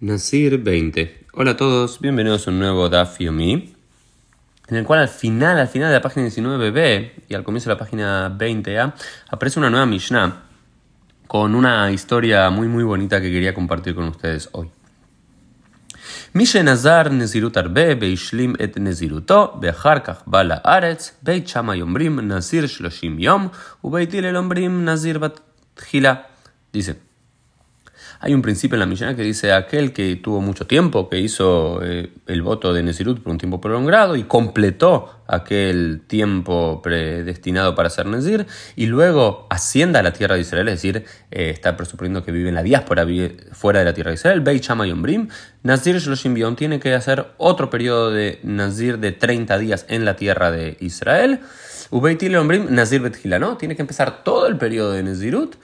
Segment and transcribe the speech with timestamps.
[0.00, 1.26] Nasir 20.
[1.34, 5.68] Hola a todos, bienvenidos a un nuevo Dafio Me, en el cual al final, al
[5.68, 8.92] final de la página 19b y al comienzo de la página 20a
[9.30, 10.42] aparece una nueva Mishnah
[11.28, 14.68] con una historia muy muy bonita que quería compartir con ustedes hoy.
[16.32, 23.50] Mishenazar Nezirut Arbe Beishlim et Neziruto Beharkach Bala Aretz Beit Shama Yombrim Nazir Shloshim Yom
[23.80, 25.38] Ubeitil El Ombrim Nazir Bat
[26.72, 27.13] Dice
[28.24, 31.82] hay un principio en la Mishnah que dice aquel que tuvo mucho tiempo, que hizo
[31.82, 37.90] eh, el voto de Nezirut por un tiempo prolongado y completó aquel tiempo predestinado para
[37.90, 42.24] ser Nezir y luego ascienda a la tierra de Israel, es decir, eh, está presuponiendo
[42.24, 43.06] que vive en la diáspora
[43.52, 45.28] fuera de la tierra de Israel, Beit Shammai Ombrim,
[45.62, 50.50] Nazir Shloshim tiene que hacer otro periodo de Nazir de 30 días en la tierra
[50.50, 51.40] de Israel.
[51.90, 53.02] Ubeitil Ombrim, Nazir
[53.38, 53.58] ¿no?
[53.58, 55.56] Tiene que empezar todo el periodo de Nezirut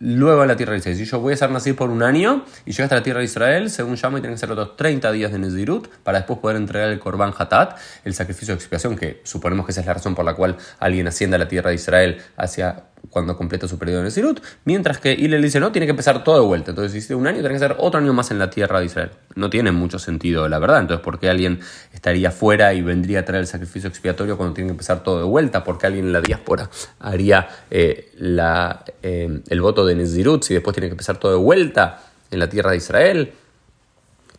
[0.00, 0.96] luego a la tierra de Israel.
[0.96, 3.26] Si yo voy a ser nacido por un año y llego hasta la tierra de
[3.26, 6.56] Israel, según llamo, y tienen que ser otros 30 días de Nezirut para después poder
[6.56, 10.14] entregar el Korban Hatat, el sacrificio de expiación, que suponemos que esa es la razón
[10.14, 13.98] por la cual alguien asciende a la tierra de Israel hacia cuando completa su periodo
[13.98, 16.70] de Nezirut, mientras que Hillel dice no, tiene que empezar todo de vuelta.
[16.70, 18.86] Entonces, si hiciste un año, tiene que ser otro año más en la tierra de
[18.86, 19.10] Israel.
[19.34, 20.80] No tiene mucho sentido, la verdad.
[20.80, 21.60] Entonces, ¿por qué alguien
[21.92, 25.24] estaría fuera y vendría a traer el sacrificio expiatorio cuando tiene que empezar todo de
[25.24, 25.64] vuelta?
[25.64, 30.54] ¿Por qué alguien en la diáspora haría eh, la, eh, el voto de Nezirut si
[30.54, 33.32] después tiene que empezar todo de vuelta en la tierra de Israel?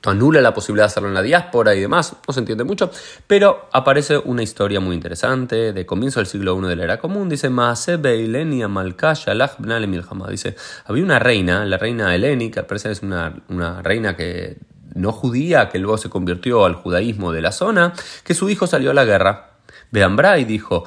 [0.04, 2.90] Anula la posibilidad de hacerlo en la diáspora y demás, no se entiende mucho,
[3.28, 7.30] pero aparece una historia muy interesante de comienzo del siglo I de la era común,
[7.30, 7.50] dice
[10.32, 12.16] dice, había una reina, la reina
[12.68, 14.58] parece que es una, reina que
[14.96, 17.94] no judía, que luego se convirtió al judaísmo de la zona,
[18.24, 19.50] que su hijo salió a la guerra.
[19.92, 20.86] Beambra y dijo,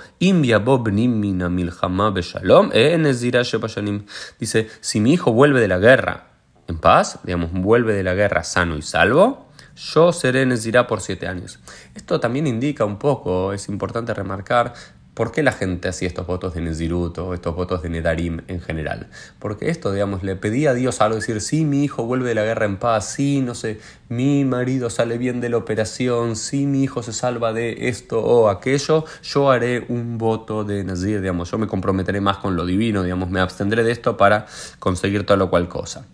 [4.41, 6.34] Dice, si mi hijo vuelve de la guerra
[6.69, 11.27] en paz, digamos, vuelve de la guerra sano y salvo, yo seré Nezirá por siete
[11.27, 11.59] años.
[11.95, 14.75] Esto también indica un poco, es importante remarcar,
[15.15, 18.61] por qué la gente hacía estos votos de Nezirut o estos votos de Nedarim en
[18.61, 19.09] general.
[19.39, 22.43] Porque esto, digamos, le pedía a Dios algo, decir, sí, mi hijo vuelve de la
[22.43, 26.83] guerra en paz, sí, no sé, mi marido sale bien de la operación, sí, mi
[26.83, 31.59] hijo se salva de esto o aquello, yo haré un voto de Nazir, digamos, yo
[31.59, 34.47] me comprometeré más con lo divino, digamos, me abstendré de esto para
[34.81, 36.07] conseguir tal o cual cosa.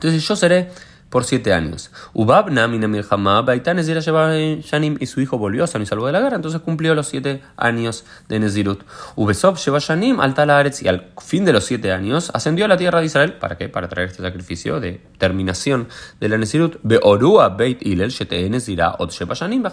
[0.00, 0.70] Entonces yo seré
[1.10, 1.90] por siete años.
[2.14, 6.36] Ubab Namina Milhamá, Baitán Shanim y su hijo volvió sano y salvo de la guerra,
[6.36, 8.84] entonces cumplió los siete años de Nezirut.
[9.16, 10.34] Ubesop Sheba Shanim al
[10.80, 13.34] y al fin de los siete años ascendió a la tierra de Israel.
[13.34, 13.68] ¿Para qué?
[13.68, 15.88] Para traer este sacrificio de terminación
[16.20, 16.78] de la Nezirut.
[16.82, 19.64] Beorua Beit Shete Nezira Ot Sheba Shanim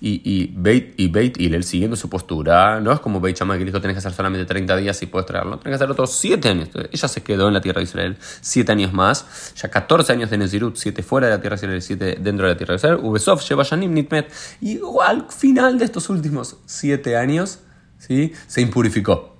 [0.00, 3.80] y, y, Beit, y Beit siguiendo su postura, no es como Beit Shammai que dijo
[3.80, 6.68] tenés que hacer solamente 30 días y puedes traerlo, tenés que hacer otros siete años.
[6.90, 10.38] ella se quedó en la tierra de Israel siete años más, ya 14 años de
[10.38, 13.00] Nezirut 7 fuera de la tierra Israel, 7 dentro de la tierra Israel.
[14.60, 17.60] Y al final de estos últimos 7 años,
[17.98, 18.32] ¿sí?
[18.46, 19.36] se impurificó.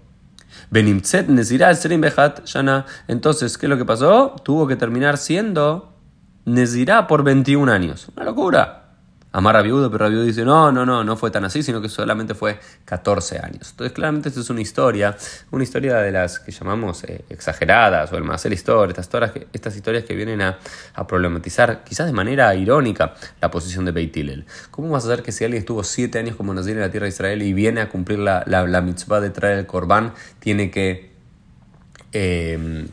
[0.70, 2.86] Benimtzet Nezirah Serim Behat Shana.
[3.08, 4.36] Entonces, ¿qué es lo que pasó?
[4.44, 5.92] Tuvo que terminar siendo
[6.44, 8.08] Nezirah por 21 años.
[8.14, 8.79] Una locura
[9.32, 11.88] amar a Viudo, pero Viudo dice, no, no, no, no fue tan así, sino que
[11.88, 13.70] solamente fue 14 años.
[13.70, 15.16] Entonces, claramente esto es una historia,
[15.50, 20.04] una historia de las que llamamos eh, exageradas o el más historia, estas estas historias
[20.04, 20.58] que vienen a,
[21.06, 24.44] problematizar, quizás de manera irónica, la posición de Beit Hillel.
[24.70, 27.04] ¿Cómo vas a hacer que si alguien estuvo 7 años como Nazir en la tierra
[27.04, 31.10] de Israel y viene a cumplir la, la, mitzvah de traer el corbán, tiene que...
[32.12, 32.86] Eh,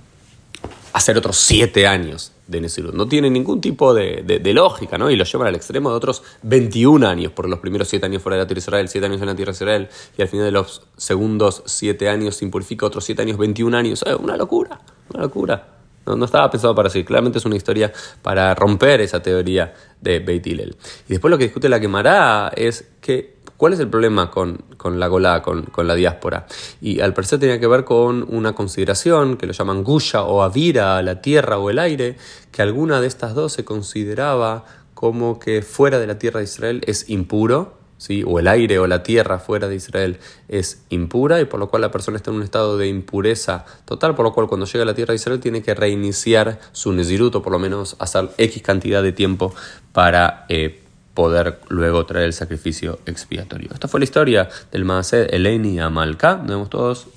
[0.93, 2.93] hacer otros siete años de Nesirut.
[2.93, 5.09] No tiene ningún tipo de, lógica, ¿no?
[5.11, 8.37] Y lo llevan al extremo de otros 21 años, por los primeros siete años fuera
[8.37, 10.45] de la tierra de Israel, siete años en la tierra de Israel, y al final
[10.45, 14.03] de los segundos siete años se impurifica otros siete años, 21 años.
[14.07, 14.79] Eh, una locura,
[15.13, 15.73] una locura.
[16.05, 17.03] No, no, estaba pensado para así.
[17.03, 17.91] Claramente es una historia
[18.21, 20.77] para romper esa teoría de Beit Hillel.
[21.07, 24.63] Y después lo que discute la quemará es que ¿Cuál es el problema con,
[24.99, 26.45] la Golá, con, la diáspora?
[26.79, 31.01] Y al parecer tenía que ver con una consideración que lo llaman Gusha o Avira,
[31.01, 32.17] la tierra o el aire,
[32.51, 36.81] que alguna de estas dos se consideraba como que fuera de la tierra de Israel
[36.85, 38.23] es impuro, ¿sí?
[38.27, 41.81] o el aire o la tierra fuera de Israel es impura, y por lo cual
[41.81, 44.85] la persona está en un estado de impureza total, por lo cual cuando llega a
[44.85, 48.61] la tierra de Israel tiene que reiniciar su Nezirut, o por lo menos hacer X
[48.61, 49.51] cantidad de tiempo
[49.93, 50.83] para eh,
[51.17, 53.71] poder luego traer el sacrificio expiatorio.
[53.73, 56.35] Esta fue la historia del Maaseh Eleni Amalka.
[56.35, 57.07] Nos vemos todos,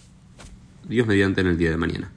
[0.89, 2.09] Dios mediante, en el día de mañana.